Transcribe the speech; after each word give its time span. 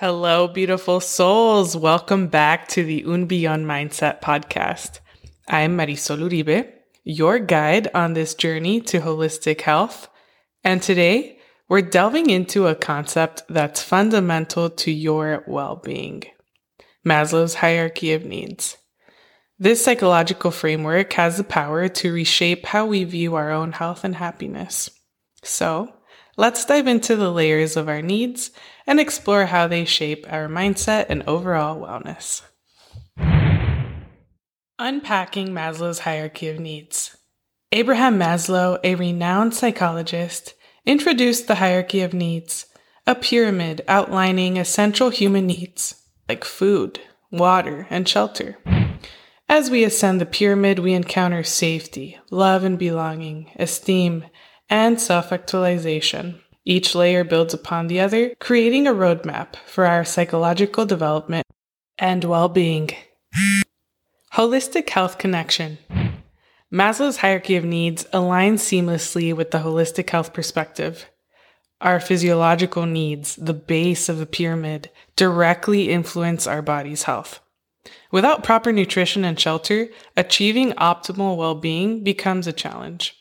Hello, 0.00 0.48
beautiful 0.48 0.98
souls. 0.98 1.76
Welcome 1.76 2.28
back 2.28 2.68
to 2.68 2.82
the 2.82 3.04
Un 3.04 3.28
Billón 3.28 3.66
Mindset 3.66 4.22
podcast. 4.22 5.00
I'm 5.46 5.76
Marysol 5.76 6.26
Uribe, 6.26 6.72
your 7.04 7.38
guide 7.38 7.88
on 7.92 8.14
this 8.14 8.32
journey 8.34 8.80
to 8.80 9.00
holistic 9.00 9.60
health. 9.60 10.08
And 10.64 10.80
today 10.80 11.38
we're 11.68 11.82
delving 11.82 12.30
into 12.30 12.66
a 12.66 12.74
concept 12.74 13.42
that's 13.50 13.82
fundamental 13.82 14.70
to 14.70 14.90
your 14.90 15.44
well 15.46 15.76
being 15.76 16.22
Maslow's 17.06 17.56
hierarchy 17.56 18.14
of 18.14 18.24
needs. 18.24 18.78
This 19.58 19.84
psychological 19.84 20.50
framework 20.50 21.12
has 21.12 21.36
the 21.36 21.44
power 21.44 21.88
to 21.88 22.10
reshape 22.14 22.64
how 22.64 22.86
we 22.86 23.04
view 23.04 23.34
our 23.34 23.50
own 23.50 23.72
health 23.72 24.02
and 24.04 24.16
happiness. 24.16 24.88
So, 25.42 25.92
Let's 26.40 26.64
dive 26.64 26.86
into 26.86 27.16
the 27.16 27.30
layers 27.30 27.76
of 27.76 27.86
our 27.86 28.00
needs 28.00 28.50
and 28.86 28.98
explore 28.98 29.44
how 29.44 29.66
they 29.68 29.84
shape 29.84 30.24
our 30.26 30.48
mindset 30.48 31.04
and 31.10 31.22
overall 31.26 31.78
wellness. 31.78 32.40
Unpacking 34.78 35.48
Maslow's 35.48 35.98
hierarchy 35.98 36.48
of 36.48 36.58
needs. 36.58 37.14
Abraham 37.72 38.18
Maslow, 38.18 38.78
a 38.82 38.94
renowned 38.94 39.52
psychologist, 39.52 40.54
introduced 40.86 41.46
the 41.46 41.56
hierarchy 41.56 42.00
of 42.00 42.14
needs, 42.14 42.64
a 43.06 43.14
pyramid 43.14 43.82
outlining 43.86 44.56
essential 44.56 45.10
human 45.10 45.46
needs 45.46 46.02
like 46.26 46.44
food, 46.44 47.00
water, 47.30 47.86
and 47.90 48.08
shelter. 48.08 48.56
As 49.46 49.68
we 49.68 49.84
ascend 49.84 50.22
the 50.22 50.24
pyramid, 50.24 50.78
we 50.78 50.94
encounter 50.94 51.42
safety, 51.42 52.18
love 52.30 52.64
and 52.64 52.78
belonging, 52.78 53.50
esteem, 53.56 54.24
and 54.70 55.00
self 55.00 55.32
actualization. 55.32 56.40
Each 56.64 56.94
layer 56.94 57.24
builds 57.24 57.52
upon 57.52 57.88
the 57.88 58.00
other, 58.00 58.34
creating 58.38 58.86
a 58.86 58.92
roadmap 58.92 59.56
for 59.66 59.86
our 59.86 60.04
psychological 60.04 60.86
development 60.86 61.46
and 61.98 62.22
well 62.24 62.48
being. 62.48 62.90
Holistic 64.34 64.88
Health 64.88 65.18
Connection 65.18 65.78
Maslow's 66.72 67.16
hierarchy 67.16 67.56
of 67.56 67.64
needs 67.64 68.04
aligns 68.12 68.60
seamlessly 68.60 69.34
with 69.34 69.50
the 69.50 69.58
holistic 69.58 70.08
health 70.10 70.32
perspective. 70.32 71.06
Our 71.80 71.98
physiological 71.98 72.86
needs, 72.86 73.34
the 73.36 73.54
base 73.54 74.08
of 74.08 74.18
the 74.18 74.26
pyramid, 74.26 74.90
directly 75.16 75.90
influence 75.90 76.46
our 76.46 76.62
body's 76.62 77.04
health. 77.04 77.40
Without 78.12 78.44
proper 78.44 78.70
nutrition 78.70 79.24
and 79.24 79.40
shelter, 79.40 79.88
achieving 80.16 80.72
optimal 80.72 81.36
well 81.36 81.54
being 81.56 82.04
becomes 82.04 82.46
a 82.46 82.52
challenge. 82.52 83.19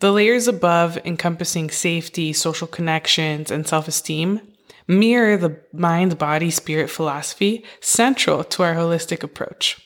The 0.00 0.12
layers 0.12 0.48
above, 0.48 0.98
encompassing 1.04 1.70
safety, 1.70 2.32
social 2.32 2.66
connections, 2.66 3.50
and 3.50 3.66
self 3.66 3.86
esteem, 3.86 4.40
mirror 4.88 5.36
the 5.36 5.60
mind 5.74 6.16
body 6.16 6.50
spirit 6.50 6.88
philosophy 6.88 7.64
central 7.80 8.42
to 8.44 8.62
our 8.62 8.74
holistic 8.74 9.22
approach. 9.22 9.78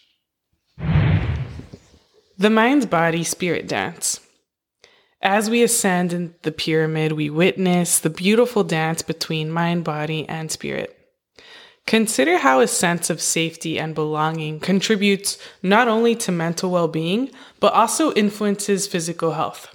The 2.38 2.50
mind 2.50 2.90
body 2.90 3.24
spirit 3.24 3.66
dance. 3.66 4.20
As 5.20 5.50
we 5.50 5.64
ascend 5.64 6.12
in 6.12 6.34
the 6.42 6.52
pyramid, 6.52 7.12
we 7.12 7.28
witness 7.28 7.98
the 7.98 8.10
beautiful 8.10 8.62
dance 8.62 9.02
between 9.02 9.50
mind, 9.50 9.82
body, 9.82 10.28
and 10.28 10.48
spirit. 10.48 10.96
Consider 11.86 12.38
how 12.38 12.60
a 12.60 12.68
sense 12.68 13.10
of 13.10 13.20
safety 13.20 13.80
and 13.80 13.96
belonging 13.96 14.60
contributes 14.60 15.38
not 15.62 15.88
only 15.88 16.14
to 16.16 16.30
mental 16.30 16.70
well 16.70 16.88
being, 16.88 17.30
but 17.58 17.72
also 17.72 18.12
influences 18.12 18.86
physical 18.86 19.32
health. 19.32 19.73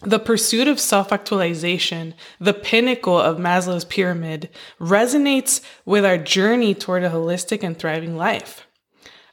The 0.00 0.20
pursuit 0.20 0.68
of 0.68 0.78
self 0.78 1.12
actualization, 1.12 2.14
the 2.38 2.54
pinnacle 2.54 3.18
of 3.18 3.38
Maslow's 3.38 3.84
pyramid, 3.84 4.48
resonates 4.80 5.60
with 5.84 6.04
our 6.04 6.18
journey 6.18 6.74
toward 6.74 7.02
a 7.02 7.10
holistic 7.10 7.64
and 7.64 7.76
thriving 7.76 8.16
life. 8.16 8.66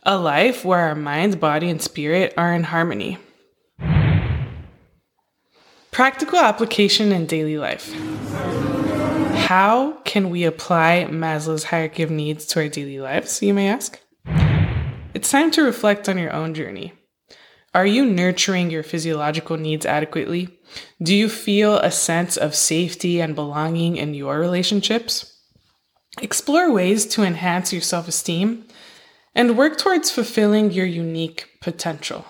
A 0.03 0.17
life 0.17 0.65
where 0.65 0.79
our 0.79 0.95
mind, 0.95 1.39
body, 1.39 1.69
and 1.69 1.81
spirit 1.81 2.33
are 2.35 2.53
in 2.53 2.63
harmony. 2.63 3.19
Practical 5.91 6.39
application 6.39 7.11
in 7.11 7.25
daily 7.25 7.57
life. 7.57 7.93
How 9.47 9.93
can 10.03 10.31
we 10.31 10.43
apply 10.43 11.07
Maslow's 11.09 11.65
hierarchy 11.65 12.01
of 12.01 12.09
needs 12.09 12.45
to 12.47 12.61
our 12.61 12.67
daily 12.67 12.99
lives, 12.99 13.41
you 13.41 13.53
may 13.53 13.69
ask? 13.69 13.99
It's 15.13 15.29
time 15.29 15.51
to 15.51 15.61
reflect 15.61 16.09
on 16.09 16.17
your 16.17 16.33
own 16.33 16.55
journey. 16.55 16.93
Are 17.75 17.85
you 17.85 18.05
nurturing 18.05 18.71
your 18.71 18.83
physiological 18.83 19.57
needs 19.57 19.85
adequately? 19.85 20.47
Do 21.03 21.13
you 21.13 21.27
feel 21.27 21.77
a 21.77 21.91
sense 21.91 22.37
of 22.37 22.55
safety 22.55 23.19
and 23.19 23.35
belonging 23.35 23.97
in 23.97 24.13
your 24.13 24.39
relationships? 24.39 25.37
Explore 26.21 26.71
ways 26.71 27.05
to 27.07 27.23
enhance 27.23 27.73
your 27.73 27.81
self 27.81 28.07
esteem 28.07 28.63
and 29.35 29.57
work 29.57 29.77
towards 29.77 30.09
fulfilling 30.09 30.71
your 30.71 30.85
unique 30.85 31.49
potential. 31.59 32.25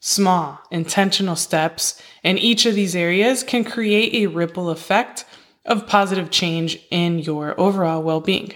Small, 0.00 0.58
intentional 0.70 1.36
steps 1.36 2.00
in 2.22 2.38
each 2.38 2.64
of 2.64 2.74
these 2.74 2.96
areas 2.96 3.42
can 3.42 3.62
create 3.62 4.14
a 4.14 4.28
ripple 4.28 4.70
effect 4.70 5.26
of 5.66 5.86
positive 5.86 6.30
change 6.30 6.78
in 6.90 7.18
your 7.18 7.60
overall 7.60 8.02
well 8.02 8.22
being. 8.22 8.54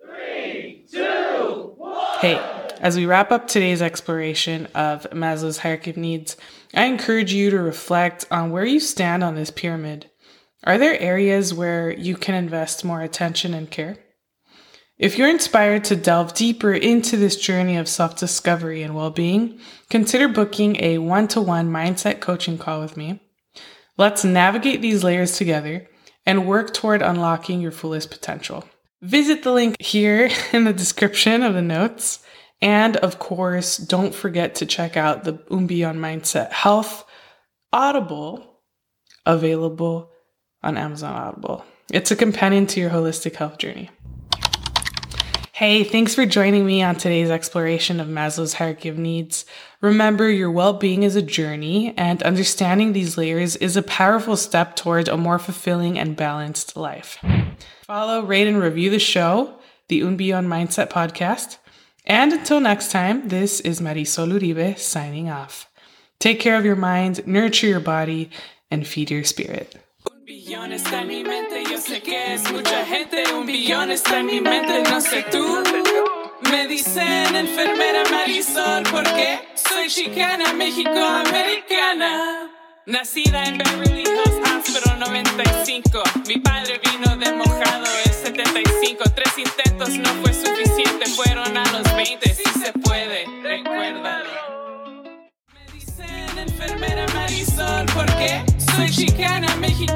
Three, 0.00 0.86
two, 0.92 1.74
one. 1.76 2.18
Hey. 2.20 2.53
As 2.84 2.98
we 2.98 3.06
wrap 3.06 3.32
up 3.32 3.48
today's 3.48 3.80
exploration 3.80 4.66
of 4.74 5.06
Maslow's 5.10 5.56
hierarchy 5.56 5.88
of 5.88 5.96
needs, 5.96 6.36
I 6.74 6.84
encourage 6.84 7.32
you 7.32 7.48
to 7.48 7.58
reflect 7.58 8.26
on 8.30 8.50
where 8.50 8.66
you 8.66 8.78
stand 8.78 9.24
on 9.24 9.34
this 9.34 9.50
pyramid. 9.50 10.10
Are 10.64 10.76
there 10.76 11.00
areas 11.00 11.54
where 11.54 11.90
you 11.90 12.14
can 12.14 12.34
invest 12.34 12.84
more 12.84 13.00
attention 13.00 13.54
and 13.54 13.70
care? 13.70 13.96
If 14.98 15.16
you're 15.16 15.30
inspired 15.30 15.84
to 15.84 15.96
delve 15.96 16.34
deeper 16.34 16.74
into 16.74 17.16
this 17.16 17.36
journey 17.36 17.78
of 17.78 17.88
self 17.88 18.18
discovery 18.18 18.82
and 18.82 18.94
well 18.94 19.10
being, 19.10 19.58
consider 19.88 20.28
booking 20.28 20.76
a 20.78 20.98
one 20.98 21.26
to 21.28 21.40
one 21.40 21.72
mindset 21.72 22.20
coaching 22.20 22.58
call 22.58 22.82
with 22.82 22.98
me. 22.98 23.18
Let's 23.96 24.26
navigate 24.26 24.82
these 24.82 25.02
layers 25.02 25.38
together 25.38 25.88
and 26.26 26.46
work 26.46 26.74
toward 26.74 27.00
unlocking 27.00 27.62
your 27.62 27.72
fullest 27.72 28.10
potential. 28.10 28.62
Visit 29.00 29.42
the 29.42 29.52
link 29.52 29.80
here 29.80 30.28
in 30.52 30.64
the 30.64 30.74
description 30.74 31.42
of 31.42 31.54
the 31.54 31.62
notes 31.62 32.20
and 32.64 32.96
of 32.96 33.18
course, 33.18 33.76
don't 33.76 34.14
forget 34.14 34.54
to 34.56 34.66
check 34.66 34.96
out 34.96 35.24
the 35.24 35.34
Un 35.50 35.68
Billón 35.68 35.98
Mindset 35.98 36.50
Health 36.50 37.04
Audible 37.74 38.62
available 39.26 40.10
on 40.62 40.78
Amazon 40.78 41.14
Audible. 41.14 41.62
It's 41.92 42.10
a 42.10 42.16
companion 42.16 42.66
to 42.68 42.80
your 42.80 42.88
holistic 42.88 43.36
health 43.36 43.58
journey. 43.58 43.90
Hey, 45.52 45.84
thanks 45.84 46.14
for 46.14 46.24
joining 46.24 46.64
me 46.64 46.82
on 46.82 46.96
today's 46.96 47.30
exploration 47.30 48.00
of 48.00 48.08
Maslow's 48.08 48.54
hierarchy 48.54 48.88
of 48.88 48.96
needs. 48.96 49.44
Remember, 49.82 50.30
your 50.30 50.50
well 50.50 50.72
being 50.72 51.02
is 51.02 51.16
a 51.16 51.22
journey, 51.22 51.92
and 51.98 52.22
understanding 52.22 52.92
these 52.92 53.18
layers 53.18 53.56
is 53.56 53.76
a 53.76 53.82
powerful 53.82 54.36
step 54.38 54.74
towards 54.74 55.08
a 55.08 55.18
more 55.18 55.38
fulfilling 55.38 55.98
and 55.98 56.16
balanced 56.16 56.76
life. 56.76 57.18
Follow, 57.82 58.24
rate, 58.24 58.48
and 58.48 58.60
review 58.60 58.88
the 58.88 58.98
show, 58.98 59.58
the 59.88 60.02
Un 60.02 60.16
Billón 60.16 60.46
Mindset 60.46 60.90
podcast. 60.90 61.58
And 62.06 62.32
until 62.32 62.60
next 62.60 62.90
time, 62.90 63.28
this 63.28 63.60
is 63.60 63.80
Marysol 63.80 64.38
Uribe 64.38 64.78
signing 64.78 65.30
off. 65.30 65.70
Take 66.18 66.38
care 66.38 66.58
of 66.58 66.64
your 66.64 66.76
mind, 66.76 67.26
nurture 67.26 67.66
your 67.66 67.80
body, 67.80 68.30
and 68.70 68.86
feed 68.86 69.10
your 69.10 69.24
spirit. 69.24 69.76
Me 76.50 76.66
dicen 76.68 77.36
enfermera 77.36 78.02
Marysol 78.10 78.82
porque 78.90 79.38
soy 79.54 79.88
chicana, 79.88 80.52
México-americana. 80.52 82.50
Nacida 82.86 83.44
en 83.44 83.56
Beverly 83.56 84.02
Hills 84.02 84.40
Hospital 84.44 84.98
95. 85.00 86.02
Mi 86.28 86.38
padre 86.38 86.78
vino 86.84 87.16
de 87.16 87.32
mojado 87.32 87.86
en 88.04 88.12
75. 88.12 89.04
Tres 89.14 89.38
soy 98.76 98.90
chicana, 98.90 99.54
México, 99.56 99.94